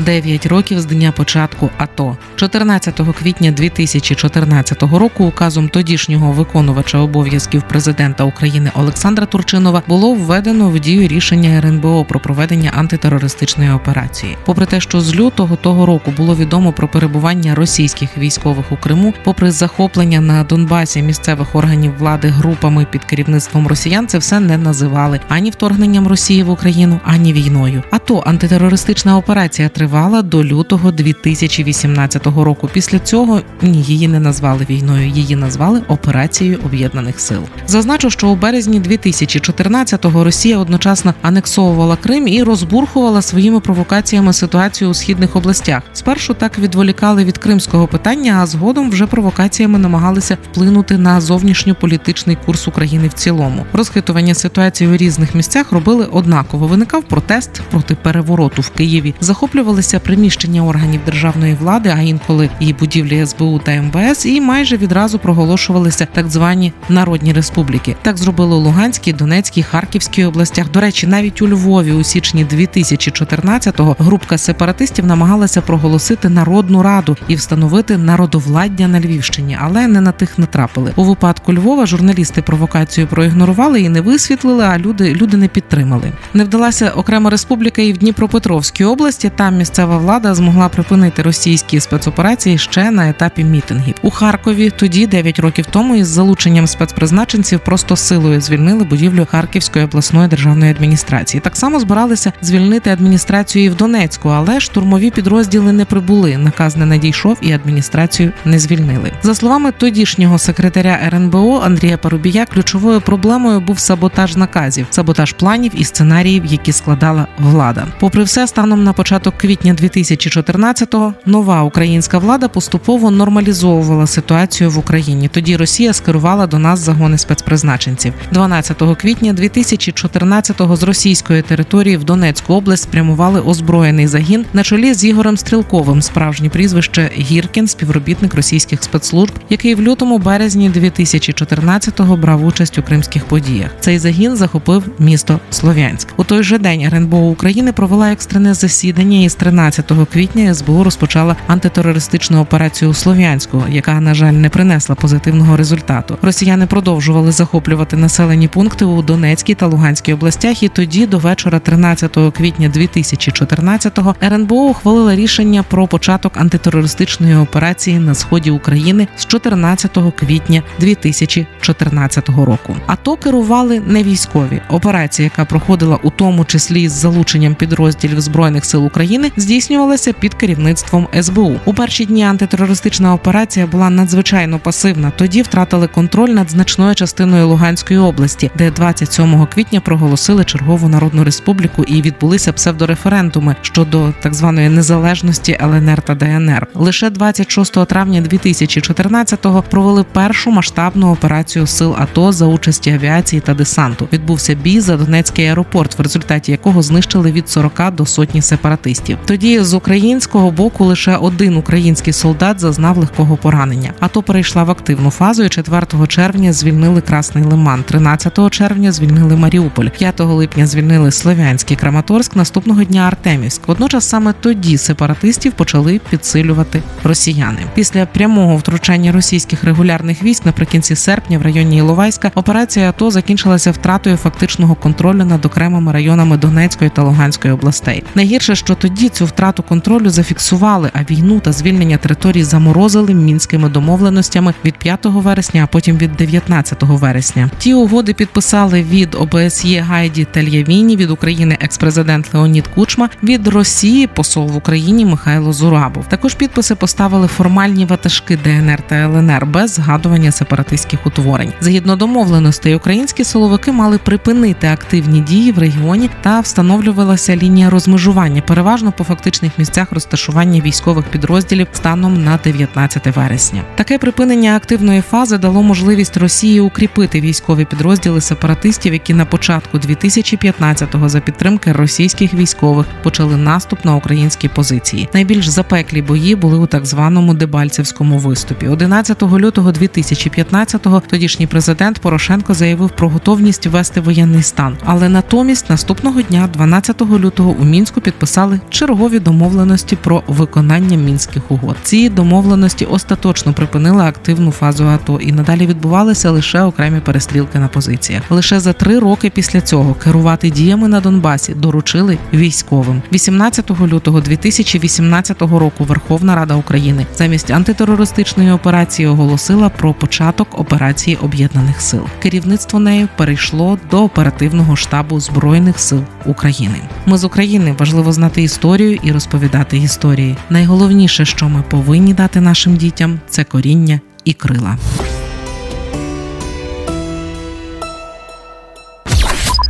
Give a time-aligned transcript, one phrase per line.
[0.00, 2.16] 9 років з дня початку АТО.
[2.36, 10.78] 14 квітня 2014 року указом тодішнього виконувача обов'язків президента України Олександра Турчинова було введено в
[10.78, 14.36] дію рішення РНБО про проведення антитерористичної операції.
[14.44, 19.14] Попри те, що з лютого того року було відомо про перебування російських військових у Криму,
[19.24, 25.20] попри захоплення на Донбасі місцевих органів влади групами під керівництвом росіян, це все не називали
[25.28, 27.82] ані вторгненням Росії в Україну, ані війною.
[27.90, 32.70] АТО антитерористична операція тривала тривала до лютого 2018 року.
[32.72, 37.42] Після цього ні, її не назвали війною, її назвали операцією об'єднаних сил.
[37.66, 44.94] Зазначу, що у березні 2014-го Росія одночасно анексовувала Крим і розбурхувала своїми провокаціями ситуацію у
[44.94, 45.82] східних областях.
[45.92, 52.68] Спершу так відволікали від кримського питання, а згодом вже провокаціями намагалися вплинути на зовнішньополітичний курс
[52.68, 53.66] України в цілому.
[53.72, 56.66] Розхитування ситуації у різних місцях робили однаково.
[56.66, 62.72] Виникав протест проти перевороту в Києві, захоплювали обстрілювалися приміщення органів державної влади, а інколи і
[62.72, 67.96] будівлі СБУ та МВС, і майже відразу проголошувалися так звані народні республіки.
[68.02, 70.70] Так зробили у Луганській, Донецькій, Харківській областях.
[70.70, 77.34] До речі, навіть у Львові у січні 2014-го групка сепаратистів намагалася проголосити народну раду і
[77.34, 80.92] встановити народовладдя на Львівщині, але не на тих натрапили.
[80.96, 84.64] У випадку Львова журналісти провокацію проігнорували і не висвітлили.
[84.64, 86.12] А люди люди не підтримали.
[86.34, 89.30] Не вдалася окрема республіка і в Дніпропетровській області.
[89.36, 94.70] Там місцева влада змогла припинити російські спецоперації ще на етапі мітингів у Харкові.
[94.70, 101.40] Тоді 9 років тому із залученням спецпризначенців просто силою звільнили будівлю Харківської обласної державної адміністрації.
[101.40, 106.36] Так само збиралися звільнити адміністрацію і в Донецьку, але штурмові підрозділи не прибули.
[106.36, 109.12] Наказ не надійшов і адміністрацію не звільнили.
[109.22, 115.84] За словами тодішнього секретаря РНБО Андрія Парубія, ключовою проблемою був саботаж наказів, саботаж планів і
[115.84, 117.86] сценаріїв, які складала влада.
[117.98, 124.78] Попри все, станом на початок квітня квітня 2014-го нова українська влада поступово нормалізовувала ситуацію в
[124.78, 125.28] Україні.
[125.28, 128.14] Тоді Росія скерувала до нас загони спецпризначенців.
[128.32, 135.04] 12 квітня 2014-го з російської території в Донецьку область спрямували озброєний загін на чолі з
[135.04, 136.02] Ігорем Стрілковим.
[136.02, 143.24] Справжнє прізвище Гіркін, співробітник російських спецслужб, який в лютому березні 2014-го брав участь у кримських
[143.24, 143.70] подіях.
[143.80, 146.08] Цей загін захопив місто Слов'янськ.
[146.16, 152.40] У той же день РНБО України провела екстрене засідання із 13 квітня СБУ розпочала антитерористичну
[152.40, 156.18] операцію у Слов'янську, яка на жаль не принесла позитивного результату.
[156.22, 160.62] Росіяни продовжували захоплювати населені пункти у Донецькій та Луганській областях.
[160.62, 168.14] І тоді, до вечора, 13 квітня 2014-го, РНБО ухвалила рішення про початок антитерористичної операції на
[168.14, 172.76] сході України з 14 квітня 2014 року.
[172.86, 174.62] АТО керували не військові.
[174.68, 181.08] Операція, яка проходила у тому числі з залученням підрозділів збройних сил України, здійснювалася під керівництвом
[181.20, 181.60] СБУ.
[181.64, 185.12] У перші дні антитерористична операція була надзвичайно пасивна.
[185.16, 191.84] Тоді втратили контроль над значною частиною Луганської області, де 27 квітня проголосили чергову народну республіку
[191.84, 196.66] і відбулися псевдореферендуми щодо так званої незалежності ЛНР та ДНР.
[196.74, 204.08] Лише 26 травня 2014-го провели першу масштабну операцію сил АТО за участі авіації та десанту.
[204.12, 209.18] Відбувся бій за Донецький аеропорт, в результаті якого знищили від 40 до сотні сепаратистів.
[209.24, 213.92] Тоді з українського боку лише один український солдат зазнав легкого поранення.
[214.00, 215.44] АТО перейшла в активну фазу.
[215.44, 222.36] і 4 червня звільнили Красний Лиман, 13 червня звільнили Маріуполь, 5 липня звільнили Слов'янський Краматорськ.
[222.36, 223.68] Наступного дня Артемівськ.
[223.68, 227.58] Водночас саме тоді сепаратистів почали підсилювати росіяни.
[227.74, 234.16] Після прямого втручання російських регулярних військ наприкінці серпня в районі Іловайська операція АТО закінчилася втратою
[234.16, 238.04] фактичного контролю над окремими районами Донецької та Луганської областей.
[238.14, 244.54] Найгірше, що тоді цю втрату контролю зафіксували, а війну та звільнення територій заморозили мінськими домовленостями
[244.64, 247.50] від 5 вересня, а потім від 19 вересня.
[247.58, 254.46] Ті угоди підписали від ОБСЄ Гайді Тельявіні, від України експрезидент Леонід Кучма, від Росії посол
[254.46, 256.08] в Україні Михайло Зурабов.
[256.08, 261.52] Також підписи поставили формальні ватажки ДНР та ЛНР без згадування сепаратистських утворень.
[261.60, 268.92] Згідно домовленостей, українські силовики мали припинити активні дії в регіоні та встановлювалася лінія розмежування, переважно
[269.00, 273.62] по фактичних місцях розташування військових підрозділів станом на 19 вересня.
[273.74, 281.08] Таке припинення активної фази дало можливість Росії укріпити військові підрозділи сепаратистів, які на початку 2015-го
[281.08, 285.08] за підтримки російських військових почали наступ на українські позиції.
[285.14, 288.68] Найбільш запеклі бої були у так званому Дебальцевському виступі.
[288.68, 296.22] 11 лютого 2015-го тодішній президент Порошенко заявив про готовність ввести воєнний стан, але натомість наступного
[296.22, 301.76] дня, 12 лютого, у мінську підписали чергові домовленості про виконання мінських угод.
[301.82, 308.22] Ці домовленості остаточно припинили активну фазу АТО і надалі відбувалися лише окремі перестрілки на позиціях.
[308.30, 313.02] Лише за три роки після цього керувати діями на Донбасі доручили військовим.
[313.12, 321.80] 18 лютого 2018 року Верховна Рада України замість антитерористичної операції оголосила про початок операції об'єднаних
[321.80, 322.02] сил.
[322.22, 326.80] Керівництво нею перейшло до оперативного штабу збройних сил України.
[327.06, 330.36] Ми з України важливо знати історію і розповідати історії.
[330.50, 334.76] Найголовніше, що ми повинні дати нашим дітям, це коріння і крила.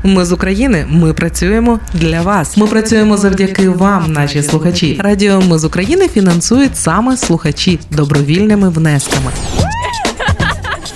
[0.05, 0.87] Ми з України.
[0.89, 2.57] Ми працюємо для вас.
[2.57, 5.01] Ми працюємо завдяки вам, наші слухачі.
[5.03, 9.31] Радіо Ми з України фінансують саме слухачі добровільними внесками.